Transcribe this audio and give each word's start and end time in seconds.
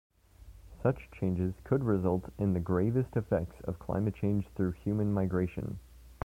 Such 0.81 1.11
changes 1.11 1.53
could 1.63 1.83
result 1.83 2.27
in 2.39 2.53
the 2.53 2.59
gravest 2.59 3.15
effects 3.15 3.61
of 3.65 3.77
climate 3.77 4.15
change 4.15 4.47
through 4.55 4.71
human 4.71 5.13
migration. 5.13 5.77